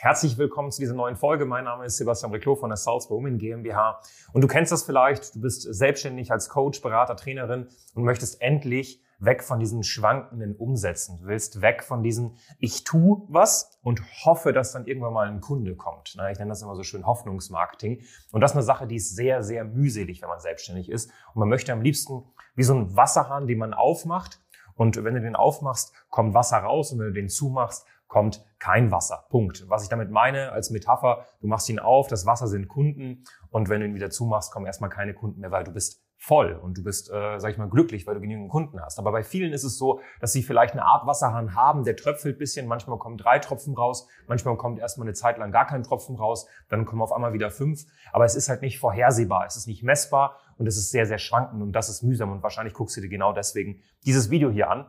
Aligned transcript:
Herzlich 0.00 0.38
willkommen 0.38 0.70
zu 0.70 0.80
dieser 0.80 0.94
neuen 0.94 1.16
Folge. 1.16 1.44
Mein 1.44 1.64
Name 1.64 1.84
ist 1.84 1.96
Sebastian 1.96 2.30
Reclo 2.30 2.54
von 2.54 2.70
der 2.70 2.76
Salzburg 2.76 3.16
Women 3.16 3.36
GmbH. 3.36 4.00
Und 4.32 4.42
du 4.42 4.46
kennst 4.46 4.70
das 4.70 4.84
vielleicht. 4.84 5.34
Du 5.34 5.40
bist 5.40 5.62
selbstständig 5.62 6.30
als 6.30 6.48
Coach, 6.48 6.80
Berater, 6.82 7.16
Trainerin 7.16 7.66
und 7.96 8.04
möchtest 8.04 8.40
endlich 8.40 9.02
weg 9.18 9.42
von 9.42 9.58
diesen 9.58 9.82
schwankenden 9.82 10.54
Umsätzen. 10.54 11.18
Du 11.18 11.26
willst 11.26 11.62
weg 11.62 11.82
von 11.82 12.04
diesen, 12.04 12.36
ich 12.60 12.84
tu 12.84 13.26
was 13.28 13.76
und 13.82 14.00
hoffe, 14.24 14.52
dass 14.52 14.70
dann 14.70 14.86
irgendwann 14.86 15.14
mal 15.14 15.26
ein 15.26 15.40
Kunde 15.40 15.74
kommt. 15.74 16.16
Ich 16.30 16.38
nenne 16.38 16.50
das 16.50 16.62
immer 16.62 16.76
so 16.76 16.84
schön 16.84 17.04
Hoffnungsmarketing. 17.04 18.00
Und 18.30 18.40
das 18.40 18.52
ist 18.52 18.56
eine 18.56 18.64
Sache, 18.64 18.86
die 18.86 18.96
ist 18.96 19.16
sehr, 19.16 19.42
sehr 19.42 19.64
mühselig, 19.64 20.22
wenn 20.22 20.28
man 20.28 20.38
selbstständig 20.38 20.90
ist. 20.90 21.10
Und 21.34 21.40
man 21.40 21.48
möchte 21.48 21.72
am 21.72 21.82
liebsten 21.82 22.22
wie 22.54 22.62
so 22.62 22.72
ein 22.72 22.94
Wasserhahn, 22.94 23.48
den 23.48 23.58
man 23.58 23.74
aufmacht. 23.74 24.40
Und 24.76 25.02
wenn 25.02 25.14
du 25.14 25.20
den 25.20 25.34
aufmachst, 25.34 25.92
kommt 26.08 26.34
Wasser 26.34 26.58
raus. 26.58 26.92
Und 26.92 27.00
wenn 27.00 27.08
du 27.08 27.14
den 27.14 27.28
zumachst, 27.28 27.84
kommt 28.08 28.44
kein 28.58 28.90
Wasser. 28.90 29.26
Punkt. 29.30 29.64
Was 29.68 29.84
ich 29.84 29.88
damit 29.88 30.10
meine 30.10 30.50
als 30.52 30.70
Metapher, 30.70 31.26
du 31.40 31.46
machst 31.46 31.68
ihn 31.68 31.78
auf, 31.78 32.08
das 32.08 32.26
Wasser 32.26 32.48
sind 32.48 32.66
Kunden 32.68 33.24
und 33.50 33.68
wenn 33.68 33.80
du 33.80 33.86
ihn 33.86 33.94
wieder 33.94 34.10
zumachst, 34.10 34.52
kommen 34.52 34.66
erstmal 34.66 34.90
keine 34.90 35.14
Kunden 35.14 35.40
mehr, 35.40 35.50
weil 35.50 35.64
du 35.64 35.72
bist 35.72 36.02
voll 36.20 36.52
und 36.52 36.76
du 36.76 36.82
bist, 36.82 37.10
äh, 37.10 37.38
sag 37.38 37.52
ich 37.52 37.58
mal, 37.58 37.68
glücklich, 37.68 38.06
weil 38.06 38.14
du 38.14 38.20
genügend 38.20 38.50
Kunden 38.50 38.80
hast. 38.80 38.98
Aber 38.98 39.12
bei 39.12 39.22
vielen 39.22 39.52
ist 39.52 39.62
es 39.62 39.78
so, 39.78 40.00
dass 40.20 40.32
sie 40.32 40.42
vielleicht 40.42 40.72
eine 40.72 40.84
Art 40.84 41.06
Wasserhahn 41.06 41.54
haben, 41.54 41.84
der 41.84 41.94
tröpfelt 41.94 42.38
bisschen, 42.38 42.66
manchmal 42.66 42.98
kommen 42.98 43.16
drei 43.16 43.38
Tropfen 43.38 43.74
raus, 43.74 44.08
manchmal 44.26 44.56
kommt 44.56 44.80
erstmal 44.80 45.06
eine 45.06 45.14
Zeit 45.14 45.38
lang 45.38 45.52
gar 45.52 45.66
kein 45.66 45.84
Tropfen 45.84 46.16
raus, 46.16 46.48
dann 46.68 46.86
kommen 46.86 47.02
auf 47.02 47.12
einmal 47.12 47.34
wieder 47.34 47.52
fünf. 47.52 47.84
Aber 48.12 48.24
es 48.24 48.34
ist 48.34 48.48
halt 48.48 48.62
nicht 48.62 48.80
vorhersehbar, 48.80 49.46
es 49.46 49.56
ist 49.56 49.68
nicht 49.68 49.84
messbar 49.84 50.36
und 50.58 50.66
es 50.66 50.76
ist 50.76 50.90
sehr, 50.90 51.06
sehr 51.06 51.18
schwankend 51.18 51.62
und 51.62 51.72
das 51.72 51.88
ist 51.88 52.02
mühsam 52.02 52.32
und 52.32 52.42
wahrscheinlich 52.42 52.74
guckst 52.74 52.96
du 52.96 53.00
dir 53.00 53.08
genau 53.08 53.32
deswegen 53.32 53.80
dieses 54.04 54.28
Video 54.28 54.50
hier 54.50 54.70
an. 54.70 54.86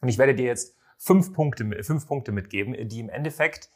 Und 0.00 0.08
ich 0.08 0.16
werde 0.16 0.34
dir 0.34 0.46
jetzt 0.46 0.74
fünf 1.02 1.32
Punkte, 1.32 1.82
fünf 1.82 2.06
Punkte 2.06 2.32
mitgeben, 2.32 2.88
die 2.88 3.00
im 3.00 3.08
Endeffekt 3.08 3.70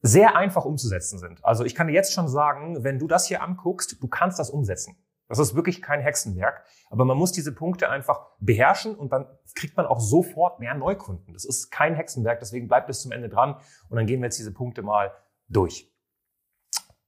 sehr 0.00 0.36
einfach 0.36 0.64
umzusetzen 0.64 1.18
sind. 1.18 1.44
Also 1.44 1.64
ich 1.64 1.74
kann 1.74 1.88
dir 1.88 1.94
jetzt 1.94 2.12
schon 2.12 2.28
sagen, 2.28 2.84
wenn 2.84 2.98
du 2.98 3.08
das 3.08 3.26
hier 3.26 3.42
anguckst, 3.42 4.00
du 4.00 4.08
kannst 4.08 4.38
das 4.38 4.50
umsetzen. 4.50 4.96
Das 5.28 5.38
ist 5.38 5.54
wirklich 5.54 5.82
kein 5.82 6.00
Hexenwerk, 6.00 6.64
aber 6.88 7.04
man 7.04 7.18
muss 7.18 7.32
diese 7.32 7.54
Punkte 7.54 7.90
einfach 7.90 8.20
beherrschen 8.38 8.94
und 8.94 9.12
dann 9.12 9.26
kriegt 9.54 9.76
man 9.76 9.84
auch 9.84 10.00
sofort 10.00 10.58
mehr 10.58 10.74
Neukunden. 10.74 11.34
Das 11.34 11.44
ist 11.44 11.70
kein 11.70 11.94
Hexenwerk, 11.94 12.40
deswegen 12.40 12.68
bleibt 12.68 12.86
bis 12.86 13.02
zum 13.02 13.12
Ende 13.12 13.28
dran 13.28 13.56
und 13.88 13.96
dann 13.96 14.06
gehen 14.06 14.20
wir 14.20 14.26
jetzt 14.26 14.38
diese 14.38 14.54
Punkte 14.54 14.82
mal 14.82 15.12
durch. 15.48 15.92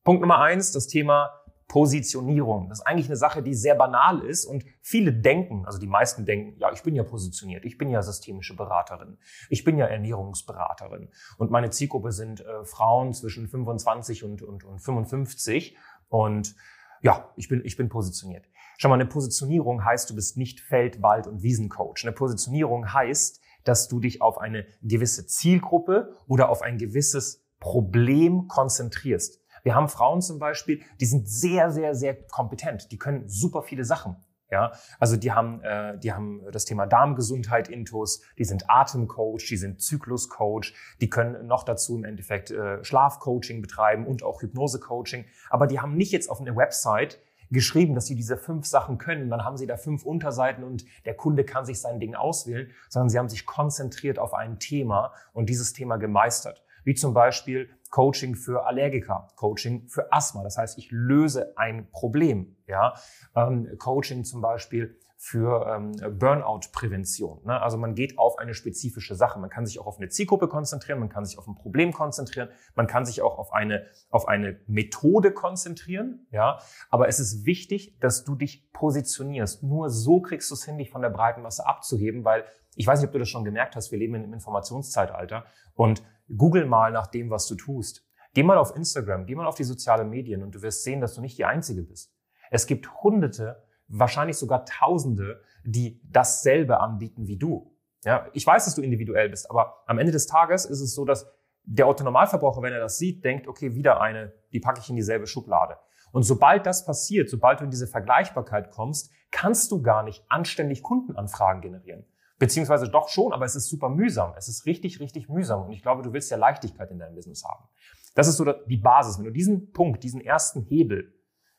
Punkt 0.04 0.20
Nummer 0.20 0.38
eins, 0.40 0.72
das 0.72 0.86
Thema 0.86 1.39
Positionierung. 1.70 2.68
Das 2.68 2.80
ist 2.80 2.84
eigentlich 2.84 3.06
eine 3.06 3.16
Sache, 3.16 3.44
die 3.44 3.54
sehr 3.54 3.76
banal 3.76 4.24
ist 4.24 4.44
und 4.44 4.64
viele 4.80 5.12
denken, 5.12 5.64
also 5.66 5.78
die 5.78 5.86
meisten 5.86 6.26
denken, 6.26 6.58
ja, 6.58 6.72
ich 6.72 6.82
bin 6.82 6.96
ja 6.96 7.04
positioniert, 7.04 7.64
ich 7.64 7.78
bin 7.78 7.90
ja 7.90 8.02
systemische 8.02 8.56
Beraterin, 8.56 9.18
ich 9.50 9.62
bin 9.62 9.78
ja 9.78 9.86
Ernährungsberaterin 9.86 11.10
und 11.38 11.52
meine 11.52 11.70
Zielgruppe 11.70 12.10
sind 12.10 12.40
äh, 12.40 12.64
Frauen 12.64 13.12
zwischen 13.14 13.46
25 13.46 14.24
und, 14.24 14.42
und, 14.42 14.64
und 14.64 14.80
55 14.80 15.76
und 16.08 16.56
ja, 17.02 17.30
ich 17.36 17.48
bin, 17.48 17.64
ich 17.64 17.76
bin 17.76 17.88
positioniert. 17.88 18.46
Schau 18.76 18.88
mal, 18.88 18.96
eine 18.96 19.06
Positionierung 19.06 19.84
heißt, 19.84 20.10
du 20.10 20.16
bist 20.16 20.36
nicht 20.36 20.58
Feld-, 20.58 21.02
Wald- 21.02 21.28
und 21.28 21.44
Wiesencoach. 21.44 22.02
Eine 22.02 22.12
Positionierung 22.12 22.92
heißt, 22.92 23.40
dass 23.62 23.86
du 23.86 24.00
dich 24.00 24.22
auf 24.22 24.38
eine 24.38 24.66
gewisse 24.82 25.24
Zielgruppe 25.24 26.16
oder 26.26 26.48
auf 26.48 26.62
ein 26.62 26.78
gewisses 26.78 27.46
Problem 27.60 28.48
konzentrierst. 28.48 29.39
Wir 29.62 29.74
haben 29.74 29.88
Frauen 29.88 30.22
zum 30.22 30.38
Beispiel, 30.38 30.82
die 31.00 31.06
sind 31.06 31.28
sehr, 31.28 31.70
sehr, 31.70 31.94
sehr 31.94 32.14
kompetent. 32.14 32.90
Die 32.92 32.98
können 32.98 33.28
super 33.28 33.62
viele 33.62 33.84
Sachen. 33.84 34.16
Ja, 34.50 34.72
also 34.98 35.16
die 35.16 35.30
haben, 35.30 35.62
äh, 35.62 35.96
die 35.98 36.12
haben 36.12 36.42
das 36.50 36.64
Thema 36.64 36.86
Darmgesundheit 36.86 37.68
intus, 37.68 38.20
die 38.36 38.44
sind 38.44 38.68
Atemcoach, 38.68 39.46
die 39.48 39.56
sind 39.56 39.80
Zykluscoach, 39.80 40.74
die 41.00 41.08
können 41.08 41.46
noch 41.46 41.62
dazu 41.62 41.96
im 41.96 42.04
Endeffekt 42.04 42.50
äh, 42.50 42.82
Schlafcoaching 42.82 43.62
betreiben 43.62 44.08
und 44.08 44.24
auch 44.24 44.42
Hypnosecoaching. 44.42 45.24
Aber 45.50 45.68
die 45.68 45.78
haben 45.78 45.96
nicht 45.96 46.10
jetzt 46.10 46.28
auf 46.28 46.40
eine 46.40 46.56
Website 46.56 47.20
geschrieben, 47.52 47.94
dass 47.94 48.06
sie 48.06 48.16
diese 48.16 48.36
fünf 48.36 48.66
Sachen 48.66 48.98
können. 48.98 49.30
Dann 49.30 49.44
haben 49.44 49.56
sie 49.56 49.66
da 49.66 49.76
fünf 49.76 50.04
Unterseiten 50.04 50.64
und 50.64 50.84
der 51.04 51.14
Kunde 51.14 51.44
kann 51.44 51.64
sich 51.64 51.80
sein 51.80 52.00
Ding 52.00 52.16
auswählen, 52.16 52.70
sondern 52.88 53.08
sie 53.08 53.18
haben 53.18 53.28
sich 53.28 53.46
konzentriert 53.46 54.18
auf 54.18 54.34
ein 54.34 54.58
Thema 54.58 55.12
und 55.32 55.48
dieses 55.48 55.72
Thema 55.72 55.96
gemeistert. 55.96 56.64
Wie 56.82 56.94
zum 56.94 57.12
Beispiel 57.12 57.70
Coaching 57.90 58.34
für 58.36 58.66
Allergiker, 58.66 59.28
Coaching 59.36 59.88
für 59.88 60.12
Asthma. 60.12 60.42
Das 60.42 60.56
heißt, 60.56 60.78
ich 60.78 60.90
löse 60.90 61.56
ein 61.56 61.90
Problem. 61.90 62.56
Ja, 62.66 62.94
ähm, 63.34 63.68
Coaching 63.78 64.24
zum 64.24 64.40
Beispiel 64.40 64.96
für 65.22 65.66
ähm, 65.66 66.18
Burnout-Prävention. 66.18 67.44
Ne? 67.44 67.60
Also 67.60 67.76
man 67.76 67.94
geht 67.94 68.18
auf 68.18 68.38
eine 68.38 68.54
spezifische 68.54 69.14
Sache. 69.14 69.38
Man 69.38 69.50
kann 69.50 69.66
sich 69.66 69.78
auch 69.78 69.86
auf 69.86 69.98
eine 69.98 70.08
Zielgruppe 70.08 70.48
konzentrieren, 70.48 70.98
man 70.98 71.10
kann 71.10 71.26
sich 71.26 71.36
auf 71.36 71.46
ein 71.46 71.56
Problem 71.56 71.92
konzentrieren, 71.92 72.48
man 72.74 72.86
kann 72.86 73.04
sich 73.04 73.20
auch 73.20 73.38
auf 73.38 73.52
eine, 73.52 73.84
auf 74.08 74.28
eine 74.28 74.58
Methode 74.66 75.32
konzentrieren. 75.32 76.26
Ja? 76.30 76.58
Aber 76.88 77.06
es 77.06 77.20
ist 77.20 77.44
wichtig, 77.44 77.98
dass 78.00 78.24
du 78.24 78.34
dich 78.34 78.72
positionierst. 78.72 79.62
Nur 79.62 79.90
so 79.90 80.22
kriegst 80.22 80.50
du 80.50 80.54
es 80.54 80.64
hin, 80.64 80.78
dich 80.78 80.90
von 80.90 81.02
der 81.02 81.10
breiten 81.10 81.42
Masse 81.42 81.66
abzuheben, 81.66 82.24
weil 82.24 82.44
ich 82.80 82.86
weiß 82.86 83.00
nicht, 83.00 83.08
ob 83.08 83.12
du 83.12 83.18
das 83.18 83.28
schon 83.28 83.44
gemerkt 83.44 83.76
hast, 83.76 83.90
wir 83.90 83.98
leben 83.98 84.14
in 84.14 84.22
einem 84.22 84.32
Informationszeitalter 84.32 85.44
und 85.74 86.02
google 86.34 86.64
mal 86.64 86.92
nach 86.92 87.08
dem, 87.08 87.28
was 87.28 87.46
du 87.46 87.54
tust. 87.54 88.06
Geh 88.32 88.42
mal 88.42 88.56
auf 88.56 88.74
Instagram, 88.74 89.26
geh 89.26 89.34
mal 89.34 89.46
auf 89.46 89.56
die 89.56 89.64
sozialen 89.64 90.08
Medien 90.08 90.42
und 90.42 90.54
du 90.54 90.62
wirst 90.62 90.82
sehen, 90.82 91.02
dass 91.02 91.14
du 91.14 91.20
nicht 91.20 91.36
die 91.36 91.44
Einzige 91.44 91.82
bist. 91.82 92.10
Es 92.50 92.66
gibt 92.66 93.02
Hunderte, 93.02 93.62
wahrscheinlich 93.88 94.38
sogar 94.38 94.64
Tausende, 94.64 95.42
die 95.62 96.00
dasselbe 96.10 96.80
anbieten 96.80 97.26
wie 97.26 97.36
du. 97.36 97.76
Ja, 98.02 98.28
ich 98.32 98.46
weiß, 98.46 98.64
dass 98.64 98.76
du 98.76 98.80
individuell 98.80 99.28
bist, 99.28 99.50
aber 99.50 99.82
am 99.86 99.98
Ende 99.98 100.12
des 100.12 100.26
Tages 100.26 100.64
ist 100.64 100.80
es 100.80 100.94
so, 100.94 101.04
dass 101.04 101.30
der 101.64 101.86
Otto-Normalverbraucher, 101.86 102.62
wenn 102.62 102.72
er 102.72 102.80
das 102.80 102.96
sieht, 102.96 103.22
denkt, 103.26 103.46
okay, 103.46 103.74
wieder 103.74 104.00
eine, 104.00 104.32
die 104.54 104.60
packe 104.60 104.80
ich 104.80 104.88
in 104.88 104.96
dieselbe 104.96 105.26
Schublade. 105.26 105.76
Und 106.12 106.22
sobald 106.22 106.64
das 106.64 106.86
passiert, 106.86 107.28
sobald 107.28 107.60
du 107.60 107.64
in 107.64 107.70
diese 107.70 107.86
Vergleichbarkeit 107.86 108.70
kommst, 108.70 109.10
kannst 109.30 109.70
du 109.70 109.82
gar 109.82 110.02
nicht 110.02 110.24
anständig 110.30 110.82
Kundenanfragen 110.82 111.60
generieren. 111.60 112.06
Beziehungsweise 112.40 112.88
doch 112.88 113.10
schon, 113.10 113.34
aber 113.34 113.44
es 113.44 113.54
ist 113.54 113.68
super 113.68 113.90
mühsam. 113.90 114.32
Es 114.34 114.48
ist 114.48 114.64
richtig, 114.64 114.98
richtig 114.98 115.28
mühsam. 115.28 115.66
Und 115.66 115.72
ich 115.72 115.82
glaube, 115.82 116.02
du 116.02 116.14
willst 116.14 116.30
ja 116.30 116.38
Leichtigkeit 116.38 116.90
in 116.90 116.98
deinem 116.98 117.14
Business 117.14 117.44
haben. 117.44 117.68
Das 118.14 118.28
ist 118.28 118.38
so 118.38 118.50
die 118.50 118.78
Basis. 118.78 119.18
Wenn 119.18 119.26
du 119.26 119.30
diesen 119.30 119.72
Punkt, 119.72 120.02
diesen 120.02 120.22
ersten 120.22 120.62
Hebel 120.62 121.12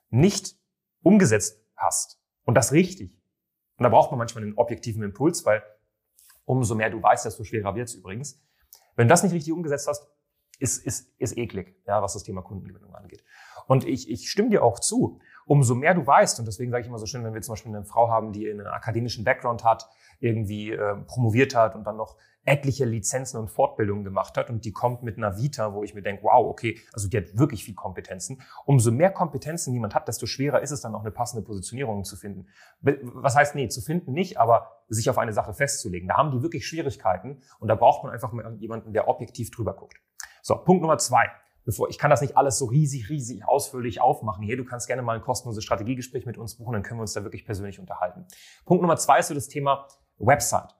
nicht 0.09 0.55
umgesetzt 1.03 1.63
hast 1.77 2.19
und 2.45 2.55
das 2.55 2.71
richtig, 2.71 3.15
und 3.77 3.83
da 3.83 3.89
braucht 3.89 4.09
man 4.09 4.17
manchmal 4.17 4.43
einen 4.43 4.57
objektiven 4.57 5.03
Impuls, 5.03 5.45
weil 5.45 5.61
umso 6.45 6.73
mehr 6.73 6.89
du 6.89 7.01
weißt, 7.01 7.25
desto 7.25 7.43
schwerer 7.43 7.75
wird 7.75 7.87
es 7.87 7.93
übrigens. 7.93 8.41
Wenn 8.95 9.07
du 9.07 9.13
das 9.13 9.21
nicht 9.21 9.33
richtig 9.33 9.53
umgesetzt 9.53 9.87
hast, 9.87 10.09
ist, 10.57 10.83
ist, 10.83 11.13
ist 11.19 11.37
eklig, 11.37 11.79
ja, 11.85 12.01
was 12.01 12.13
das 12.13 12.23
Thema 12.23 12.41
Kundengewinnung 12.41 12.95
angeht. 12.95 13.23
Und 13.67 13.85
ich, 13.85 14.09
ich 14.09 14.31
stimme 14.31 14.49
dir 14.49 14.63
auch 14.63 14.79
zu. 14.79 15.19
Umso 15.45 15.75
mehr 15.75 15.93
du 15.93 16.05
weißt, 16.05 16.39
und 16.39 16.45
deswegen 16.45 16.71
sage 16.71 16.81
ich 16.81 16.87
immer 16.87 16.99
so 16.99 17.05
schön, 17.05 17.23
wenn 17.23 17.33
wir 17.33 17.41
zum 17.41 17.53
Beispiel 17.53 17.75
eine 17.75 17.85
Frau 17.85 18.09
haben, 18.09 18.31
die 18.31 18.49
einen 18.49 18.67
akademischen 18.67 19.23
Background 19.23 19.63
hat, 19.63 19.89
irgendwie 20.19 20.71
äh, 20.71 20.95
promoviert 21.07 21.55
hat 21.55 21.75
und 21.75 21.83
dann 21.85 21.97
noch 21.97 22.17
etliche 22.43 22.85
Lizenzen 22.85 23.39
und 23.39 23.49
Fortbildungen 23.49 24.03
gemacht 24.03 24.35
hat 24.37 24.49
und 24.49 24.65
die 24.65 24.71
kommt 24.71 25.03
mit 25.03 25.17
einer 25.17 25.37
Vita, 25.37 25.73
wo 25.73 25.83
ich 25.83 25.93
mir 25.93 26.01
denke, 26.01 26.23
wow, 26.23 26.47
okay, 26.47 26.79
also 26.91 27.07
die 27.07 27.17
hat 27.17 27.37
wirklich 27.37 27.63
viel 27.63 27.75
Kompetenzen. 27.75 28.41
Umso 28.65 28.91
mehr 28.91 29.11
Kompetenzen 29.11 29.73
jemand 29.73 29.93
hat, 29.93 30.07
desto 30.07 30.25
schwerer 30.25 30.61
ist 30.61 30.71
es 30.71 30.81
dann 30.81 30.95
auch 30.95 31.01
eine 31.01 31.11
passende 31.11 31.45
Positionierung 31.45 32.03
zu 32.03 32.15
finden. 32.15 32.47
Was 32.81 33.35
heißt, 33.35 33.53
nee, 33.55 33.67
zu 33.67 33.81
finden 33.81 34.13
nicht, 34.13 34.39
aber 34.39 34.71
sich 34.87 35.09
auf 35.09 35.19
eine 35.19 35.33
Sache 35.33 35.53
festzulegen. 35.53 36.07
Da 36.07 36.17
haben 36.17 36.31
die 36.31 36.41
wirklich 36.41 36.65
Schwierigkeiten 36.65 37.41
und 37.59 37.67
da 37.67 37.75
braucht 37.75 38.03
man 38.03 38.11
einfach 38.11 38.31
mal 38.31 38.55
jemanden, 38.57 38.93
der 38.93 39.07
objektiv 39.07 39.51
drüber 39.51 39.73
guckt. 39.73 39.97
So, 40.41 40.55
Punkt 40.55 40.81
Nummer 40.81 40.97
zwei. 40.97 41.29
Bevor, 41.63 41.89
ich 41.89 41.97
kann 41.97 42.09
das 42.09 42.21
nicht 42.21 42.37
alles 42.37 42.57
so 42.57 42.65
riesig, 42.65 43.09
riesig 43.09 43.45
ausführlich 43.45 44.01
aufmachen 44.01 44.43
hier. 44.43 44.57
Du 44.57 44.65
kannst 44.65 44.87
gerne 44.87 45.01
mal 45.01 45.15
ein 45.15 45.21
kostenloses 45.21 45.63
Strategiegespräch 45.63 46.25
mit 46.25 46.37
uns 46.37 46.55
buchen, 46.55 46.73
dann 46.73 46.83
können 46.83 46.99
wir 46.99 47.03
uns 47.03 47.13
da 47.13 47.23
wirklich 47.23 47.45
persönlich 47.45 47.79
unterhalten. 47.79 48.25
Punkt 48.65 48.81
Nummer 48.81 48.97
zwei 48.97 49.19
ist 49.19 49.27
so 49.27 49.33
das 49.33 49.47
Thema 49.47 49.87
Website. 50.17 50.75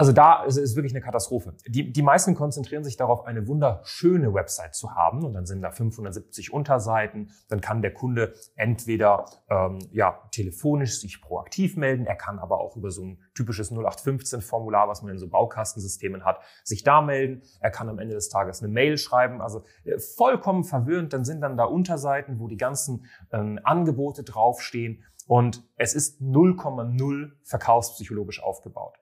Also 0.00 0.12
da 0.12 0.44
ist 0.44 0.56
es 0.56 0.76
wirklich 0.76 0.92
eine 0.92 1.00
Katastrophe. 1.00 1.54
Die, 1.66 1.92
die 1.92 2.02
meisten 2.02 2.36
konzentrieren 2.36 2.84
sich 2.84 2.96
darauf, 2.96 3.26
eine 3.26 3.48
wunderschöne 3.48 4.32
Website 4.32 4.76
zu 4.76 4.94
haben 4.94 5.24
und 5.24 5.34
dann 5.34 5.44
sind 5.44 5.60
da 5.60 5.72
570 5.72 6.52
Unterseiten. 6.52 7.32
Dann 7.48 7.60
kann 7.60 7.82
der 7.82 7.92
Kunde 7.92 8.32
entweder 8.54 9.26
ähm, 9.50 9.80
ja, 9.90 10.22
telefonisch 10.30 11.00
sich 11.00 11.20
proaktiv 11.20 11.76
melden, 11.76 12.06
er 12.06 12.14
kann 12.14 12.38
aber 12.38 12.60
auch 12.60 12.76
über 12.76 12.92
so 12.92 13.02
ein 13.02 13.18
typisches 13.34 13.72
0815-Formular, 13.72 14.86
was 14.86 15.02
man 15.02 15.10
in 15.10 15.18
so 15.18 15.28
Baukastensystemen 15.28 16.24
hat, 16.24 16.42
sich 16.62 16.84
da 16.84 17.02
melden. 17.02 17.42
Er 17.58 17.72
kann 17.72 17.88
am 17.88 17.98
Ende 17.98 18.14
des 18.14 18.28
Tages 18.28 18.62
eine 18.62 18.72
Mail 18.72 18.98
schreiben. 18.98 19.42
Also 19.42 19.64
äh, 19.82 19.98
vollkommen 19.98 20.62
verwirrend. 20.62 21.12
Dann 21.12 21.24
sind 21.24 21.40
dann 21.40 21.56
da 21.56 21.64
Unterseiten, 21.64 22.38
wo 22.38 22.46
die 22.46 22.56
ganzen 22.56 23.06
ähm, 23.32 23.58
Angebote 23.64 24.22
draufstehen 24.22 25.02
und 25.26 25.64
es 25.76 25.94
ist 25.94 26.22
0,0 26.22 27.32
verkaufspsychologisch 27.42 28.42
aufgebaut. 28.42 28.96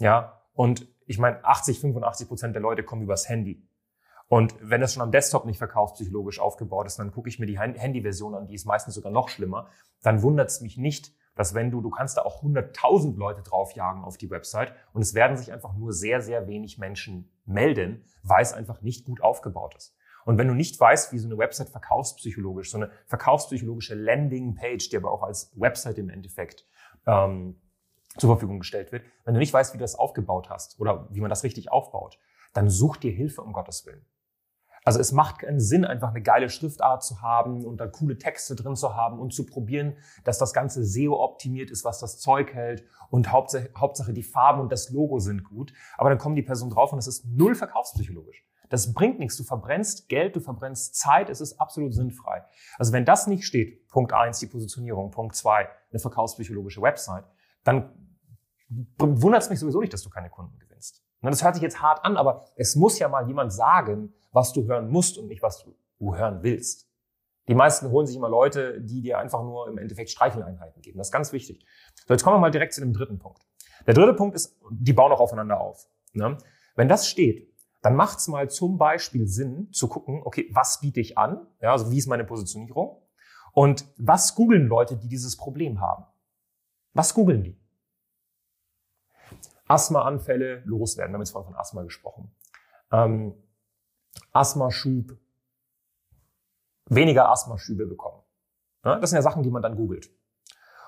Ja, 0.00 0.42
und 0.52 0.86
ich 1.06 1.18
meine, 1.18 1.44
80, 1.44 1.80
85 1.80 2.28
Prozent 2.28 2.54
der 2.54 2.62
Leute 2.62 2.82
kommen 2.82 3.02
übers 3.02 3.28
Handy. 3.28 3.66
Und 4.28 4.54
wenn 4.60 4.80
das 4.80 4.92
schon 4.92 5.02
am 5.02 5.10
Desktop 5.10 5.46
nicht 5.46 5.58
verkaufspsychologisch 5.58 6.38
aufgebaut 6.38 6.86
ist, 6.86 6.98
dann 6.98 7.12
gucke 7.12 7.30
ich 7.30 7.38
mir 7.38 7.46
die 7.46 7.58
Handy-Version 7.58 8.34
an, 8.34 8.46
die 8.46 8.54
ist 8.54 8.66
meistens 8.66 8.94
sogar 8.94 9.10
noch 9.10 9.30
schlimmer. 9.30 9.68
Dann 10.02 10.22
wundert 10.22 10.50
es 10.50 10.60
mich 10.60 10.76
nicht, 10.76 11.14
dass 11.34 11.54
wenn 11.54 11.70
du, 11.70 11.80
du 11.80 11.88
kannst 11.88 12.18
da 12.18 12.22
auch 12.22 12.42
100.000 12.42 13.16
Leute 13.16 13.42
draufjagen 13.42 14.04
auf 14.04 14.18
die 14.18 14.28
Website 14.28 14.74
und 14.92 15.00
es 15.02 15.14
werden 15.14 15.36
sich 15.36 15.52
einfach 15.52 15.74
nur 15.74 15.92
sehr, 15.92 16.20
sehr 16.20 16.46
wenig 16.46 16.78
Menschen 16.78 17.30
melden, 17.46 18.04
weil 18.22 18.42
es 18.42 18.52
einfach 18.52 18.82
nicht 18.82 19.06
gut 19.06 19.22
aufgebaut 19.22 19.74
ist. 19.76 19.96
Und 20.26 20.36
wenn 20.36 20.48
du 20.48 20.54
nicht 20.54 20.78
weißt, 20.78 21.12
wie 21.12 21.18
so 21.18 21.26
eine 21.26 21.38
Website 21.38 21.70
verkaufspsychologisch, 21.70 22.70
so 22.70 22.76
eine 22.76 22.90
verkaufspsychologische 23.06 23.94
Landing-Page, 23.94 24.90
die 24.90 24.96
aber 24.96 25.10
auch 25.10 25.22
als 25.22 25.52
Website 25.58 25.96
im 25.96 26.10
Endeffekt 26.10 26.66
ähm, 27.06 27.56
zur 28.18 28.30
Verfügung 28.30 28.58
gestellt 28.58 28.92
wird. 28.92 29.04
Wenn 29.24 29.34
du 29.34 29.40
nicht 29.40 29.52
weißt, 29.52 29.72
wie 29.72 29.78
du 29.78 29.82
das 29.82 29.94
aufgebaut 29.94 30.50
hast 30.50 30.78
oder 30.80 31.08
wie 31.10 31.20
man 31.20 31.30
das 31.30 31.44
richtig 31.44 31.72
aufbaut, 31.72 32.18
dann 32.52 32.68
such 32.68 32.96
dir 32.96 33.12
Hilfe 33.12 33.42
um 33.42 33.52
Gottes 33.52 33.86
Willen. 33.86 34.04
Also 34.84 35.00
es 35.00 35.12
macht 35.12 35.40
keinen 35.40 35.60
Sinn, 35.60 35.84
einfach 35.84 36.10
eine 36.10 36.22
geile 36.22 36.48
Schriftart 36.48 37.02
zu 37.02 37.20
haben 37.20 37.64
und 37.66 37.78
da 37.78 37.86
coole 37.86 38.16
Texte 38.16 38.54
drin 38.56 38.74
zu 38.74 38.96
haben 38.96 39.18
und 39.18 39.34
zu 39.34 39.44
probieren, 39.44 39.98
dass 40.24 40.38
das 40.38 40.54
Ganze 40.54 40.82
SEO 40.82 41.22
optimiert 41.22 41.70
ist, 41.70 41.84
was 41.84 41.98
das 41.98 42.18
Zeug 42.18 42.54
hält 42.54 42.84
und 43.10 43.30
Hauptsache, 43.30 43.68
Hauptsache 43.76 44.14
die 44.14 44.22
Farben 44.22 44.60
und 44.60 44.72
das 44.72 44.88
Logo 44.88 45.18
sind 45.18 45.44
gut. 45.44 45.74
Aber 45.98 46.08
dann 46.08 46.18
kommen 46.18 46.36
die 46.36 46.42
Personen 46.42 46.70
drauf 46.70 46.92
und 46.92 46.96
das 46.96 47.06
ist 47.06 47.26
null 47.26 47.54
verkaufspsychologisch. 47.54 48.46
Das 48.70 48.92
bringt 48.94 49.18
nichts. 49.18 49.36
Du 49.36 49.44
verbrennst 49.44 50.08
Geld, 50.08 50.36
du 50.36 50.40
verbrennst 50.40 50.94
Zeit, 50.94 51.28
es 51.28 51.40
ist 51.40 51.60
absolut 51.60 51.94
sinnfrei. 51.94 52.44
Also 52.78 52.92
wenn 52.92 53.04
das 53.04 53.26
nicht 53.26 53.44
steht, 53.44 53.88
Punkt 53.88 54.12
eins 54.12 54.38
die 54.38 54.46
Positionierung, 54.46 55.10
Punkt 55.10 55.36
zwei 55.36 55.68
eine 55.90 55.98
verkaufspsychologische 55.98 56.82
Website, 56.82 57.24
dann 57.64 58.07
wundert 58.98 59.42
es 59.42 59.50
mich 59.50 59.58
sowieso 59.58 59.80
nicht, 59.80 59.92
dass 59.92 60.02
du 60.02 60.10
keine 60.10 60.30
Kunden 60.30 60.58
gewinnst. 60.58 61.02
Das 61.22 61.42
hört 61.42 61.54
sich 61.54 61.62
jetzt 61.62 61.82
hart 61.82 62.04
an, 62.04 62.16
aber 62.16 62.44
es 62.56 62.76
muss 62.76 62.98
ja 62.98 63.08
mal 63.08 63.26
jemand 63.26 63.52
sagen, 63.52 64.12
was 64.30 64.52
du 64.52 64.66
hören 64.66 64.88
musst 64.88 65.18
und 65.18 65.26
nicht, 65.26 65.42
was 65.42 65.64
du 65.64 66.14
hören 66.14 66.42
willst. 66.42 66.88
Die 67.48 67.54
meisten 67.54 67.90
holen 67.90 68.06
sich 68.06 68.14
immer 68.14 68.28
Leute, 68.28 68.80
die 68.82 69.00
dir 69.00 69.18
einfach 69.18 69.42
nur 69.42 69.68
im 69.68 69.78
Endeffekt 69.78 70.10
Streicheleinheiten 70.10 70.82
geben. 70.82 70.98
Das 70.98 71.08
ist 71.08 71.12
ganz 71.12 71.32
wichtig. 71.32 71.64
So, 72.06 72.12
jetzt 72.12 72.22
kommen 72.22 72.36
wir 72.36 72.40
mal 72.40 72.50
direkt 72.50 72.74
zu 72.74 72.82
dem 72.82 72.92
dritten 72.92 73.18
Punkt. 73.18 73.42
Der 73.86 73.94
dritte 73.94 74.12
Punkt 74.12 74.36
ist, 74.36 74.60
die 74.70 74.92
bauen 74.92 75.10
auch 75.12 75.20
aufeinander 75.20 75.58
auf. 75.58 75.88
Ne? 76.12 76.36
Wenn 76.76 76.88
das 76.88 77.08
steht, 77.08 77.48
dann 77.80 77.96
macht 77.96 78.18
es 78.18 78.28
mal 78.28 78.50
zum 78.50 78.76
Beispiel 78.76 79.26
Sinn 79.26 79.72
zu 79.72 79.88
gucken, 79.88 80.20
okay, 80.24 80.50
was 80.52 80.80
biete 80.80 81.00
ich 81.00 81.16
an? 81.16 81.46
Ja, 81.60 81.72
also 81.72 81.90
wie 81.90 81.98
ist 81.98 82.06
meine 82.06 82.24
Positionierung? 82.24 83.00
Und 83.52 83.86
was 83.96 84.34
googeln 84.34 84.66
Leute, 84.66 84.96
die 84.96 85.08
dieses 85.08 85.36
Problem 85.36 85.80
haben? 85.80 86.04
Was 86.92 87.14
googeln 87.14 87.42
die? 87.44 87.58
Asthmaanfälle 89.68 90.62
loswerden. 90.64 91.12
Wir 91.12 91.14
haben 91.14 91.22
jetzt 91.22 91.30
vorhin 91.30 91.52
von 91.52 91.60
Asthma 91.60 91.82
gesprochen. 91.82 92.34
Ähm, 92.90 93.34
Asthmaschub, 94.32 95.16
weniger 96.86 97.30
Asthmaschübe 97.30 97.86
bekommen. 97.86 98.22
Ja, 98.84 98.98
das 98.98 99.10
sind 99.10 99.18
ja 99.18 99.22
Sachen, 99.22 99.42
die 99.42 99.50
man 99.50 99.62
dann 99.62 99.76
googelt. 99.76 100.10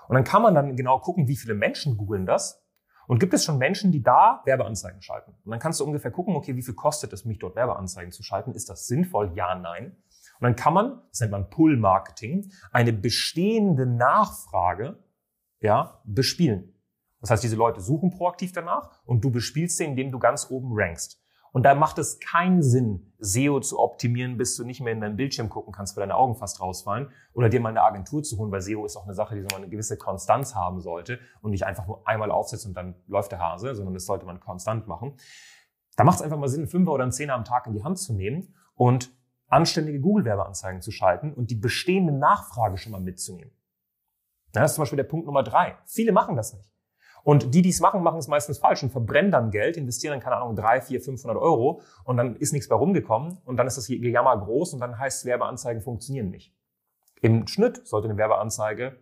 Und 0.09 0.15
dann 0.15 0.25
kann 0.25 0.43
man 0.43 0.55
dann 0.55 0.75
genau 0.77 0.99
gucken, 0.99 1.29
wie 1.29 1.37
viele 1.37 1.55
Menschen 1.55 1.97
googeln 1.97 2.27
das. 2.27 2.65
Und 3.07 3.19
gibt 3.19 3.35
es 3.35 3.45
schon 3.45 3.59
Menschen, 3.59 3.93
die 3.93 4.03
da 4.03 4.41
Werbeanzeigen 4.45 5.03
schalten? 5.03 5.37
Und 5.45 5.51
dann 5.51 5.61
kannst 5.61 5.81
du 5.81 5.85
ungefähr 5.85 6.11
gucken, 6.11 6.37
okay, 6.37 6.57
wie 6.57 6.63
viel 6.63 6.75
kostet 6.75 7.13
es 7.13 7.25
mich 7.25 7.39
dort 7.39 7.57
Werbeanzeigen 7.57 8.13
zu 8.13 8.23
schalten? 8.23 8.53
Ist 8.53 8.71
das 8.71 8.87
sinnvoll? 8.87 9.33
Ja, 9.35 9.55
nein. 9.55 9.97
Und 10.41 10.45
dann 10.45 10.57
kann 10.57 10.75
man, 10.75 11.03
das 11.11 11.21
nennt 11.21 11.33
man 11.33 11.51
Pull-Marketing, 11.51 12.51
eine 12.73 12.93
bestehende 12.93 13.85
Nachfrage 13.85 14.99
ja, 15.61 16.01
bespielen. 16.05 16.73
Das 17.21 17.31
heißt, 17.31 17.45
diese 17.45 17.57
Leute 17.57 17.81
suchen 17.81 18.11
proaktiv 18.11 18.53
danach 18.53 18.91
und 19.05 19.25
du 19.25 19.31
bespielst 19.31 19.77
sie, 19.77 19.85
indem 19.85 20.11
du 20.11 20.19
ganz 20.19 20.51
oben 20.51 20.71
rankst. 20.73 21.21
Und 21.53 21.65
da 21.65 21.75
macht 21.75 21.99
es 21.99 22.21
keinen 22.21 22.63
Sinn, 22.63 23.13
SEO 23.19 23.61
zu 23.61 23.79
optimieren, 23.79 24.37
bis 24.37 24.57
du 24.57 24.65
nicht 24.65 24.81
mehr 24.81 24.93
in 24.93 25.01
deinen 25.01 25.17
Bildschirm 25.17 25.49
gucken 25.49 25.73
kannst, 25.73 25.97
weil 25.97 26.03
deine 26.03 26.15
Augen 26.15 26.37
fast 26.37 26.61
rausfallen, 26.61 27.11
oder 27.33 27.49
dir 27.49 27.61
mal 27.61 27.71
eine 27.71 27.83
Agentur 27.83 28.23
zu 28.23 28.39
holen, 28.39 28.53
weil 28.53 28.61
SEO 28.61 28.85
ist 28.85 28.97
auch 28.97 29.05
eine 29.05 29.15
Sache, 29.15 29.35
die 29.35 29.43
so 29.43 29.57
eine 29.57 29.69
gewisse 29.69 29.97
Konstanz 29.97 30.55
haben 30.55 30.81
sollte 30.81 31.19
und 31.43 31.51
nicht 31.51 31.67
einfach 31.67 31.87
nur 31.87 32.07
einmal 32.07 32.31
aufsetzen 32.31 32.71
und 32.71 32.75
dann 32.75 32.95
läuft 33.09 33.33
der 33.33 33.41
Hase, 33.41 33.75
sondern 33.75 33.95
das 33.95 34.07
sollte 34.07 34.27
man 34.27 34.39
konstant 34.39 34.87
machen. 34.87 35.17
Da 35.97 36.05
macht 36.05 36.17
es 36.17 36.23
einfach 36.23 36.39
mal 36.39 36.49
Sinn, 36.49 36.61
einen 36.61 36.69
Fünfer 36.69 36.93
oder 36.93 37.03
einen 37.03 37.13
Zehner 37.13 37.35
am 37.35 37.45
Tag 37.45 37.67
in 37.67 37.73
die 37.73 37.83
Hand 37.83 37.99
zu 37.99 38.15
nehmen 38.15 38.55
und 38.75 39.11
anständige 39.49 40.01
Google-Werbeanzeigen 40.01 40.81
zu 40.81 40.93
schalten 40.93 41.35
und 41.35 41.51
die 41.51 41.57
bestehende 41.57 42.13
Nachfrage 42.13 42.79
schon 42.79 42.93
mal 42.93 43.01
mitzunehmen. 43.01 43.53
Das 44.53 44.71
ist 44.71 44.75
zum 44.77 44.83
Beispiel 44.83 44.97
der 44.97 45.05
Punkt 45.05 45.27
Nummer 45.27 45.43
drei. 45.43 45.77
Viele 45.85 46.13
machen 46.13 46.37
das 46.37 46.55
nicht. 46.55 46.71
Und 47.23 47.55
die, 47.55 47.63
die 47.63 47.69
es 47.69 47.81
machen, 47.81 48.03
machen 48.03 48.19
es 48.19 48.29
meistens 48.29 48.59
falsch 48.59 48.83
und 48.83 48.91
verbrennen 48.91 49.31
dann 49.31 49.51
Geld, 49.51 49.77
investieren 49.77 50.13
dann, 50.13 50.21
keine 50.21 50.37
Ahnung, 50.37 50.57
drei, 50.57 50.81
vier, 50.81 51.01
500 51.01 51.37
Euro 51.37 51.83
und 52.05 52.17
dann 52.17 52.37
ist 52.37 52.53
nichts 52.53 52.69
mehr 52.69 52.79
rumgekommen 52.79 53.39
und 53.45 53.57
dann 53.57 53.67
ist 53.67 53.77
das 53.77 53.87
Gejammer 53.87 54.39
groß 54.39 54.75
und 54.75 54.81
dann 54.81 54.99
heißt 54.99 55.25
Werbeanzeigen 55.25 55.83
funktionieren 55.83 56.31
nicht. 56.31 56.55
Im 57.21 57.47
Schnitt 57.47 57.87
sollte 57.87 58.09
eine 58.09 58.17
Werbeanzeige, 58.17 58.99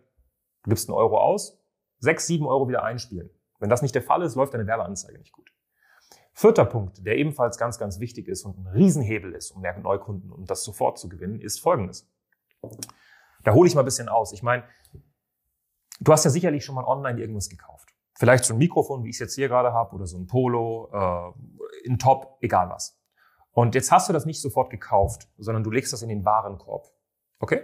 du 0.63 0.69
gibst 0.69 0.89
einen 0.89 0.97
Euro 0.97 1.17
aus, 1.17 1.63
sechs, 1.99 2.27
sieben 2.27 2.45
Euro 2.45 2.67
wieder 2.67 2.83
einspielen. 2.83 3.29
Wenn 3.59 3.69
das 3.69 3.81
nicht 3.81 3.95
der 3.95 4.01
Fall 4.01 4.21
ist, 4.23 4.35
läuft 4.35 4.53
deine 4.53 4.67
Werbeanzeige 4.67 5.17
nicht 5.17 5.33
gut. 5.33 5.49
Vierter 6.33 6.65
Punkt, 6.65 7.05
der 7.05 7.17
ebenfalls 7.17 7.57
ganz, 7.57 7.77
ganz 7.77 7.99
wichtig 7.99 8.27
ist 8.27 8.45
und 8.45 8.57
ein 8.57 8.67
Riesenhebel 8.67 9.33
ist, 9.33 9.51
um 9.51 9.61
mehr 9.61 9.77
Neukunden 9.77 10.31
und 10.31 10.49
das 10.49 10.63
sofort 10.63 10.97
zu 10.97 11.09
gewinnen, 11.09 11.41
ist 11.41 11.59
folgendes. 11.59 12.09
Da 13.43 13.53
hole 13.53 13.67
ich 13.67 13.75
mal 13.75 13.81
ein 13.81 13.85
bisschen 13.85 14.09
aus. 14.09 14.31
Ich 14.31 14.43
meine, 14.43 14.63
du 15.99 16.11
hast 16.11 16.23
ja 16.23 16.31
sicherlich 16.31 16.63
schon 16.63 16.75
mal 16.75 16.85
online 16.85 17.19
irgendwas 17.19 17.49
gekauft. 17.49 17.88
Vielleicht 18.19 18.43
so 18.43 18.53
ein 18.53 18.57
Mikrofon, 18.57 19.05
wie 19.05 19.09
ich 19.09 19.15
es 19.15 19.19
jetzt 19.19 19.35
hier 19.35 19.47
gerade 19.47 19.71
habe, 19.71 19.95
oder 19.95 20.05
so 20.05 20.17
ein 20.17 20.27
Polo, 20.27 20.89
äh, 20.91 21.87
in 21.87 21.97
Top, 21.97 22.37
egal 22.41 22.69
was. 22.69 22.99
Und 23.51 23.75
jetzt 23.75 23.93
hast 23.93 24.09
du 24.09 24.13
das 24.13 24.25
nicht 24.25 24.41
sofort 24.41 24.69
gekauft, 24.69 25.29
sondern 25.37 25.63
du 25.63 25.71
legst 25.71 25.93
das 25.93 26.01
in 26.01 26.09
den 26.09 26.25
Warenkorb. 26.25 26.91
Okay? 27.39 27.63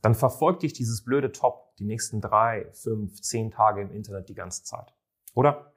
Dann 0.00 0.14
verfolgt 0.14 0.62
dich 0.62 0.72
dieses 0.72 1.04
blöde 1.04 1.32
Top 1.32 1.76
die 1.76 1.84
nächsten 1.84 2.22
drei, 2.22 2.70
fünf, 2.72 3.20
zehn 3.20 3.50
Tage 3.50 3.82
im 3.82 3.90
Internet 3.90 4.30
die 4.30 4.34
ganze 4.34 4.64
Zeit. 4.64 4.94
Oder? 5.34 5.74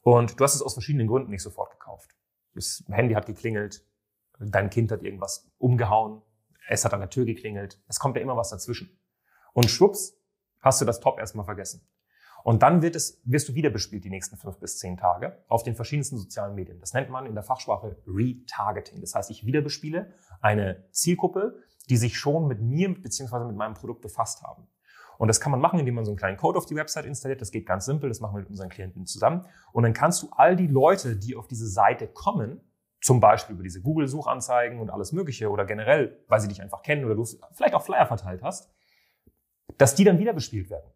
Und 0.00 0.40
du 0.40 0.42
hast 0.42 0.56
es 0.56 0.62
aus 0.62 0.72
verschiedenen 0.72 1.06
Gründen 1.06 1.30
nicht 1.30 1.42
sofort 1.42 1.70
gekauft. 1.70 2.10
Das 2.54 2.82
Handy 2.88 3.14
hat 3.14 3.26
geklingelt, 3.26 3.86
dein 4.40 4.70
Kind 4.70 4.90
hat 4.90 5.04
irgendwas 5.04 5.48
umgehauen, 5.58 6.20
es 6.68 6.84
hat 6.84 6.94
an 6.94 7.00
der 7.00 7.10
Tür 7.10 7.26
geklingelt, 7.26 7.80
es 7.86 8.00
kommt 8.00 8.16
ja 8.16 8.22
immer 8.22 8.36
was 8.36 8.50
dazwischen. 8.50 8.98
Und 9.52 9.70
schwupps, 9.70 10.20
hast 10.58 10.80
du 10.80 10.84
das 10.84 10.98
Top 10.98 11.20
erstmal 11.20 11.44
vergessen. 11.44 11.86
Und 12.44 12.62
dann 12.62 12.82
wird 12.82 12.96
es, 12.96 13.20
wirst 13.24 13.48
du 13.48 13.54
wieder 13.54 13.70
bespielt 13.70 14.04
die 14.04 14.10
nächsten 14.10 14.36
fünf 14.36 14.58
bis 14.58 14.78
zehn 14.78 14.96
Tage 14.96 15.38
auf 15.48 15.62
den 15.62 15.74
verschiedensten 15.74 16.18
sozialen 16.18 16.54
Medien. 16.54 16.80
Das 16.80 16.92
nennt 16.92 17.10
man 17.10 17.26
in 17.26 17.34
der 17.34 17.44
Fachsprache 17.44 17.96
Retargeting. 18.06 19.00
Das 19.00 19.14
heißt, 19.14 19.30
ich 19.30 19.46
wieder 19.46 19.60
bespiele 19.60 20.12
eine 20.40 20.84
Zielgruppe, 20.90 21.58
die 21.88 21.96
sich 21.96 22.18
schon 22.18 22.48
mit 22.48 22.60
mir 22.60 22.92
bzw. 22.92 23.44
mit 23.44 23.56
meinem 23.56 23.74
Produkt 23.74 24.02
befasst 24.02 24.42
haben. 24.42 24.66
Und 25.18 25.28
das 25.28 25.40
kann 25.40 25.52
man 25.52 25.60
machen, 25.60 25.78
indem 25.78 25.94
man 25.94 26.04
so 26.04 26.10
einen 26.10 26.18
kleinen 26.18 26.36
Code 26.36 26.58
auf 26.58 26.66
die 26.66 26.74
Website 26.74 27.04
installiert. 27.04 27.40
Das 27.40 27.52
geht 27.52 27.66
ganz 27.66 27.84
simpel. 27.84 28.08
Das 28.08 28.20
machen 28.20 28.34
wir 28.34 28.40
mit 28.40 28.50
unseren 28.50 28.70
Klienten 28.70 29.06
zusammen. 29.06 29.46
Und 29.72 29.84
dann 29.84 29.92
kannst 29.92 30.22
du 30.22 30.30
all 30.32 30.56
die 30.56 30.66
Leute, 30.66 31.16
die 31.16 31.36
auf 31.36 31.46
diese 31.46 31.68
Seite 31.68 32.08
kommen, 32.08 32.60
zum 33.00 33.20
Beispiel 33.20 33.54
über 33.54 33.62
diese 33.62 33.82
Google-Suchanzeigen 33.82 34.80
und 34.80 34.90
alles 34.90 35.12
Mögliche 35.12 35.50
oder 35.50 35.64
generell, 35.64 36.24
weil 36.28 36.40
sie 36.40 36.48
dich 36.48 36.62
einfach 36.62 36.82
kennen 36.82 37.04
oder 37.04 37.14
du 37.14 37.24
vielleicht 37.52 37.74
auch 37.74 37.82
Flyer 37.82 38.06
verteilt 38.06 38.42
hast, 38.42 38.72
dass 39.76 39.94
die 39.94 40.04
dann 40.04 40.18
wieder 40.18 40.32
bespielt 40.32 40.70
werden. 40.70 40.90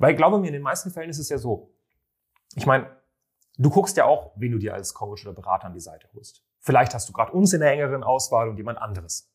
Weil 0.00 0.14
glaube 0.14 0.38
mir, 0.38 0.46
in 0.46 0.54
den 0.54 0.62
meisten 0.62 0.90
Fällen 0.90 1.10
ist 1.10 1.18
es 1.18 1.28
ja 1.28 1.36
so. 1.36 1.74
Ich 2.56 2.64
meine, 2.64 2.90
du 3.58 3.68
guckst 3.68 3.98
ja 3.98 4.06
auch, 4.06 4.32
wen 4.34 4.50
du 4.50 4.58
dir 4.58 4.72
als 4.72 4.94
Coach 4.94 5.26
oder 5.26 5.34
Berater 5.34 5.66
an 5.66 5.74
die 5.74 5.80
Seite 5.80 6.08
holst. 6.14 6.42
Vielleicht 6.58 6.94
hast 6.94 7.08
du 7.08 7.12
gerade 7.12 7.32
uns 7.32 7.52
in 7.52 7.60
der 7.60 7.70
engeren 7.70 8.02
Auswahl 8.02 8.48
und 8.48 8.56
jemand 8.56 8.78
anderes. 8.78 9.30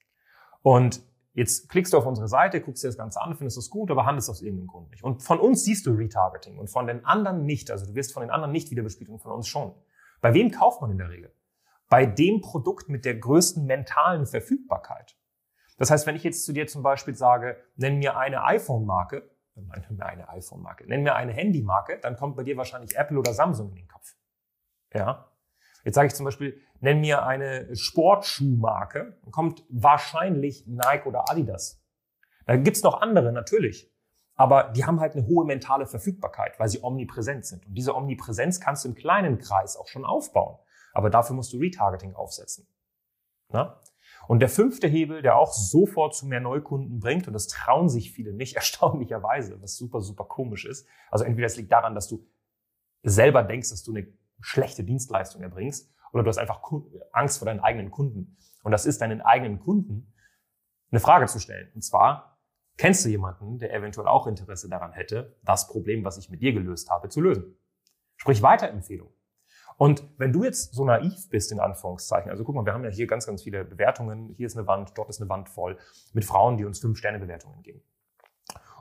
Und 0.63 1.03
jetzt 1.34 1.69
klickst 1.69 1.93
du 1.93 2.00
auf 2.00 2.07
unsere 2.07 2.27
Seite, 2.27 2.62
guckst 2.62 2.84
dir 2.84 2.88
das 2.88 2.98
Ganze 2.98 3.22
an, 3.22 3.36
findest 3.36 3.60
es 3.60 3.69
gut, 3.69 3.91
aber 3.91 4.07
handelst 4.07 4.27
aus 4.27 4.41
irgendeinem 4.41 4.67
Grund 4.67 4.89
nicht. 4.89 5.03
Und 5.03 5.22
von 5.22 5.39
uns 5.39 5.63
siehst 5.63 5.86
du 5.86 5.91
Retargeting 5.91 6.57
und 6.57 6.67
von 6.67 6.88
den 6.88 7.05
anderen 7.05 7.45
nicht. 7.45 7.69
Also 7.69 7.86
du 7.86 7.93
wirst 7.93 8.12
von 8.12 8.22
den 8.22 8.31
anderen 8.31 8.51
nicht 8.51 8.72
wieder 8.72 8.81
bespielt 8.81 9.12
und 9.12 9.19
von 9.19 9.31
uns 9.31 9.48
schon. 9.48 9.72
Bei 10.19 10.34
wem 10.34 10.50
kauft 10.50 10.81
man 10.81 10.89
in 10.89 10.98
der 10.98 11.10
Regel? 11.10 11.31
Bei 11.89 12.07
dem 12.07 12.41
Produkt 12.41 12.89
mit 12.89 13.05
der 13.05 13.15
größten 13.17 13.67
mentalen 13.67 14.25
Verfügbarkeit. 14.25 15.15
Das 15.77 15.91
heißt, 15.91 16.07
wenn 16.07 16.15
ich 16.15 16.24
jetzt 16.24 16.43
zu 16.43 16.53
dir 16.53 16.65
zum 16.65 16.81
Beispiel 16.81 17.13
sage, 17.13 17.57
nenn 17.75 18.00
mir 18.00 18.17
eine 18.17 18.43
iPhone-Marke, 18.45 19.29
nenn 19.56 19.98
mir 19.98 20.06
eine 20.06 20.30
iPhone-Marke, 20.30 20.88
nenn 20.88 21.04
mir 21.04 21.16
eine 21.16 21.32
Handymarke, 21.32 22.00
dann 22.00 22.16
kommt 22.16 22.36
bei 22.36 22.44
dir 22.44 22.58
wahrscheinlich 22.58 22.96
Apple 22.98 23.18
oder 23.18 23.34
Samsung 23.34 23.70
in 23.70 23.76
den 23.76 23.88
Kopf. 23.88 24.16
Ja. 24.94 25.32
Jetzt 25.84 25.96
sage 25.96 26.08
ich 26.08 26.16
zum 26.16 26.26
Beispiel, 26.26 26.60
nenn 26.80 27.02
mir 27.02 27.26
eine 27.26 27.76
Sportschuhmarke, 27.76 29.20
dann 29.22 29.32
kommt 29.32 29.64
wahrscheinlich 29.70 30.66
Nike 30.68 31.08
oder 31.08 31.30
Adidas. 31.30 31.84
Da 32.46 32.56
gibt's 32.58 32.84
noch 32.84 33.02
andere, 33.02 33.32
natürlich. 33.32 33.92
Aber 34.36 34.72
die 34.76 34.86
haben 34.86 35.00
halt 35.00 35.16
eine 35.16 35.26
hohe 35.28 35.46
mentale 35.46 35.86
Verfügbarkeit, 35.86 36.60
weil 36.60 36.68
sie 36.68 36.84
omnipräsent 36.84 37.46
sind. 37.46 37.66
Und 37.66 37.74
diese 37.74 37.96
Omnipräsenz 37.96 38.60
kannst 38.60 38.84
du 38.84 38.90
im 38.90 38.96
kleinen 38.96 39.38
Kreis 39.38 39.78
auch 39.78 39.88
schon 39.88 40.06
aufbauen. 40.06 40.60
Aber 40.94 41.10
dafür 41.10 41.36
musst 41.36 41.54
du 41.54 41.58
Retargeting 41.58 42.16
aufsetzen. 42.16 42.68
Na? 43.50 43.80
Und 44.27 44.39
der 44.39 44.50
fünfte 44.50 44.88
Hebel, 44.88 45.22
der 45.22 45.38
auch 45.38 45.53
sofort 45.53 46.15
zu 46.15 46.25
mehr 46.25 46.39
Neukunden 46.39 47.00
bringt, 47.00 47.27
und 47.27 47.34
das 47.34 47.48
trauen 47.48 47.89
sich 47.89 48.12
viele 48.12 48.34
nicht, 48.34 48.55
erstaunlicherweise, 48.55 49.62
was 49.62 49.77
super, 49.77 50.01
super 50.01 50.25
komisch 50.25 50.65
ist. 50.65 50.88
Also 51.10 51.25
entweder 51.25 51.48
es 51.48 51.58
liegt 51.58 51.72
daran, 51.72 51.96
dass 51.96 52.08
du 52.08 52.25
selber 53.03 53.44
denkst, 53.44 53.70
dass 53.70 53.84
du 53.84 53.94
eine 53.94 54.08
schlechte 54.41 54.84
Dienstleistung 54.84 55.41
erbringst, 55.41 55.91
oder 56.12 56.24
du 56.24 56.29
hast 56.29 56.38
einfach 56.38 56.62
Angst 57.12 57.39
vor 57.39 57.46
deinen 57.46 57.60
eigenen 57.60 57.91
Kunden. 57.91 58.38
Und 58.63 58.72
das 58.72 58.86
ist 58.86 59.01
deinen 59.01 59.22
eigenen 59.22 59.60
Kunden 59.60 60.13
eine 60.89 61.01
Frage 61.01 61.25
zu 61.25 61.39
stellen. 61.39 61.70
Und 61.75 61.84
zwar, 61.84 62.39
kennst 62.77 63.03
du 63.03 63.10
jemanden, 63.10 63.60
der 63.60 63.74
eventuell 63.74 64.08
auch 64.08 64.25
Interesse 64.25 64.70
daran 64.70 64.94
hätte, 64.94 65.38
das 65.44 65.67
Problem, 65.67 66.05
was 66.05 66.17
ich 66.17 66.29
mit 66.29 66.41
dir 66.41 66.53
gelöst 66.53 66.89
habe, 66.89 67.10
zu 67.10 67.20
lösen? 67.20 67.58
Sprich 68.15 68.41
Weiterempfehlung. 68.41 69.14
Und 69.77 70.03
wenn 70.17 70.32
du 70.32 70.44
jetzt 70.44 70.74
so 70.74 70.86
naiv 70.86 71.29
bist, 71.29 71.51
in 71.51 71.60
Anführungszeichen, 71.60 72.32
also 72.32 72.44
guck 72.44 72.55
mal, 72.55 72.65
wir 72.65 72.74
haben 72.74 72.84
ja 72.84 72.89
hier 72.89 73.08
ganz, 73.08 73.25
ganz 73.25 73.44
viele 73.44 73.65
Bewertungen, 73.65 74.29
hier 74.38 74.48
ist 74.48 74.58
eine 74.58 74.67
Wand, 74.67 74.94
dort 74.96 75.10
ist 75.10 75.20
eine 75.20 75.29
Wand 75.29 75.50
voll, 75.50 75.77
mit 76.13 76.24
Frauen, 76.24 76.58
die 76.58 76.65
uns 76.65 76.79
Fünf-Sterne-Bewertungen 76.79 77.62
geben. 77.62 77.82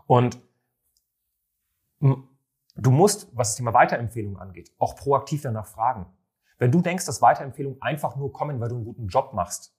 Und 0.06 0.38
du 2.00 2.90
musst, 2.90 3.28
was 3.36 3.50
das 3.50 3.56
Thema 3.56 3.74
Weiterempfehlung 3.74 4.38
angeht, 4.38 4.72
auch 4.78 4.94
proaktiv 4.94 5.42
danach 5.42 5.66
fragen. 5.66 6.06
Wenn 6.58 6.70
du 6.70 6.80
denkst, 6.80 7.06
dass 7.06 7.20
Weiterempfehlungen 7.20 7.82
einfach 7.82 8.16
nur 8.16 8.32
kommen, 8.32 8.60
weil 8.60 8.68
du 8.68 8.76
einen 8.76 8.84
guten 8.84 9.08
Job 9.08 9.32
machst, 9.32 9.76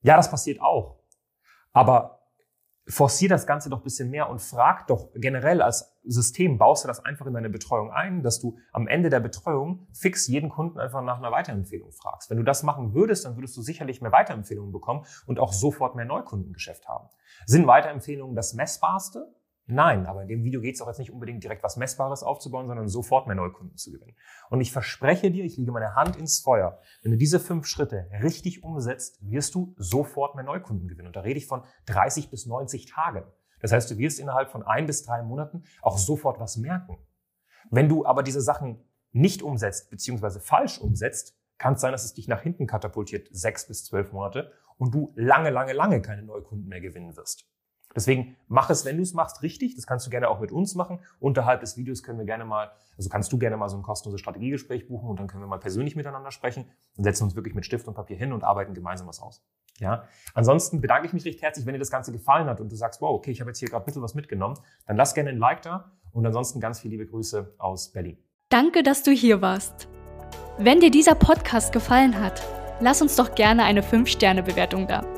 ja, 0.00 0.16
das 0.16 0.30
passiert 0.30 0.60
auch. 0.60 0.98
Aber 1.72 2.17
forcier 2.88 3.28
das 3.28 3.46
Ganze 3.46 3.68
doch 3.68 3.78
ein 3.78 3.84
bisschen 3.84 4.10
mehr 4.10 4.30
und 4.30 4.40
frag 4.40 4.86
doch 4.86 5.10
generell 5.14 5.60
als 5.60 5.94
System, 6.04 6.56
baust 6.56 6.84
du 6.84 6.88
das 6.88 7.04
einfach 7.04 7.26
in 7.26 7.34
deine 7.34 7.50
Betreuung 7.50 7.92
ein, 7.92 8.22
dass 8.22 8.40
du 8.40 8.56
am 8.72 8.88
Ende 8.88 9.10
der 9.10 9.20
Betreuung 9.20 9.86
fix 9.92 10.26
jeden 10.26 10.48
Kunden 10.48 10.78
einfach 10.80 11.02
nach 11.02 11.18
einer 11.18 11.30
Weiterempfehlung 11.30 11.92
fragst. 11.92 12.30
Wenn 12.30 12.38
du 12.38 12.44
das 12.44 12.62
machen 12.62 12.94
würdest, 12.94 13.26
dann 13.26 13.36
würdest 13.36 13.56
du 13.56 13.62
sicherlich 13.62 14.00
mehr 14.00 14.12
Weiterempfehlungen 14.12 14.72
bekommen 14.72 15.04
und 15.26 15.38
auch 15.38 15.52
sofort 15.52 15.96
mehr 15.96 16.06
Neukundengeschäft 16.06 16.88
haben. 16.88 17.08
Sind 17.46 17.66
Weiterempfehlungen 17.66 18.34
das 18.34 18.54
Messbarste? 18.54 19.34
Nein, 19.70 20.06
aber 20.06 20.22
in 20.22 20.28
dem 20.28 20.44
Video 20.44 20.62
geht 20.62 20.76
es 20.76 20.80
auch 20.80 20.86
jetzt 20.86 20.98
nicht 20.98 21.12
unbedingt 21.12 21.44
direkt 21.44 21.62
was 21.62 21.76
Messbares 21.76 22.22
aufzubauen, 22.22 22.68
sondern 22.68 22.88
sofort 22.88 23.26
mehr 23.26 23.36
Neukunden 23.36 23.76
zu 23.76 23.92
gewinnen. 23.92 24.16
Und 24.48 24.62
ich 24.62 24.72
verspreche 24.72 25.30
dir, 25.30 25.44
ich 25.44 25.58
lege 25.58 25.72
meine 25.72 25.94
Hand 25.94 26.16
ins 26.16 26.40
Feuer, 26.40 26.80
wenn 27.02 27.12
du 27.12 27.18
diese 27.18 27.38
fünf 27.38 27.66
Schritte 27.66 28.08
richtig 28.22 28.64
umsetzt, 28.64 29.18
wirst 29.20 29.54
du 29.54 29.74
sofort 29.76 30.36
mehr 30.36 30.44
Neukunden 30.44 30.88
gewinnen. 30.88 31.08
Und 31.08 31.16
da 31.16 31.20
rede 31.20 31.36
ich 31.36 31.46
von 31.46 31.64
30 31.84 32.30
bis 32.30 32.46
90 32.46 32.86
Tagen. 32.86 33.24
Das 33.60 33.70
heißt, 33.70 33.90
du 33.90 33.98
wirst 33.98 34.18
innerhalb 34.18 34.50
von 34.50 34.62
ein 34.62 34.86
bis 34.86 35.02
drei 35.02 35.22
Monaten 35.22 35.64
auch 35.82 35.98
sofort 35.98 36.40
was 36.40 36.56
merken. 36.56 36.96
Wenn 37.70 37.90
du 37.90 38.06
aber 38.06 38.22
diese 38.22 38.40
Sachen 38.40 38.82
nicht 39.12 39.42
umsetzt, 39.42 39.90
beziehungsweise 39.90 40.40
falsch 40.40 40.78
umsetzt, 40.78 41.36
kann 41.58 41.74
es 41.74 41.82
sein, 41.82 41.92
dass 41.92 42.06
es 42.06 42.14
dich 42.14 42.26
nach 42.26 42.40
hinten 42.40 42.66
katapultiert, 42.66 43.28
sechs 43.32 43.66
bis 43.66 43.84
zwölf 43.84 44.12
Monate, 44.12 44.50
und 44.78 44.94
du 44.94 45.12
lange, 45.14 45.50
lange, 45.50 45.74
lange 45.74 46.00
keine 46.00 46.22
Neukunden 46.22 46.68
mehr 46.68 46.80
gewinnen 46.80 47.16
wirst. 47.16 47.50
Deswegen 47.94 48.36
mach 48.48 48.70
es, 48.70 48.84
wenn 48.84 48.96
du 48.96 49.02
es 49.02 49.14
machst, 49.14 49.42
richtig. 49.42 49.74
Das 49.74 49.86
kannst 49.86 50.06
du 50.06 50.10
gerne 50.10 50.28
auch 50.28 50.40
mit 50.40 50.52
uns 50.52 50.74
machen. 50.74 51.00
Unterhalb 51.20 51.60
des 51.60 51.76
Videos 51.76 52.02
können 52.02 52.18
wir 52.18 52.26
gerne 52.26 52.44
mal, 52.44 52.70
also 52.96 53.08
kannst 53.08 53.32
du 53.32 53.38
gerne 53.38 53.56
mal 53.56 53.68
so 53.68 53.76
ein 53.76 53.82
kostenloses 53.82 54.20
Strategiegespräch 54.20 54.88
buchen 54.88 55.08
und 55.08 55.18
dann 55.18 55.26
können 55.26 55.42
wir 55.42 55.48
mal 55.48 55.58
persönlich 55.58 55.96
miteinander 55.96 56.30
sprechen 56.30 56.66
und 56.96 57.04
setzen 57.04 57.24
uns 57.24 57.34
wirklich 57.34 57.54
mit 57.54 57.64
Stift 57.64 57.88
und 57.88 57.94
Papier 57.94 58.16
hin 58.16 58.32
und 58.32 58.44
arbeiten 58.44 58.74
gemeinsam 58.74 59.08
was 59.08 59.20
aus. 59.20 59.42
Ja. 59.78 60.04
Ansonsten 60.34 60.80
bedanke 60.80 61.06
ich 61.06 61.12
mich 61.12 61.24
recht 61.24 61.40
herzlich, 61.40 61.66
wenn 61.66 61.72
dir 61.72 61.78
das 61.78 61.90
Ganze 61.90 62.12
gefallen 62.12 62.48
hat 62.48 62.60
und 62.60 62.70
du 62.70 62.76
sagst, 62.76 63.00
wow, 63.00 63.10
okay, 63.10 63.30
ich 63.30 63.40
habe 63.40 63.50
jetzt 63.50 63.58
hier 63.58 63.68
gerade 63.68 63.84
ein 63.84 63.86
bisschen 63.86 64.02
was 64.02 64.14
mitgenommen, 64.14 64.58
dann 64.86 64.96
lass 64.96 65.14
gerne 65.14 65.30
ein 65.30 65.38
Like 65.38 65.62
da 65.62 65.92
und 66.12 66.26
ansonsten 66.26 66.60
ganz 66.60 66.80
viele 66.80 66.92
liebe 66.92 67.06
Grüße 67.06 67.54
aus 67.58 67.92
Berlin. 67.92 68.18
Danke, 68.48 68.82
dass 68.82 69.02
du 69.02 69.10
hier 69.10 69.40
warst. 69.40 69.88
Wenn 70.58 70.80
dir 70.80 70.90
dieser 70.90 71.14
Podcast 71.14 71.72
gefallen 71.72 72.20
hat, 72.20 72.42
lass 72.80 73.02
uns 73.02 73.14
doch 73.16 73.34
gerne 73.34 73.64
eine 73.64 73.82
5-Sterne-Bewertung 73.82 74.88
da. 74.88 75.17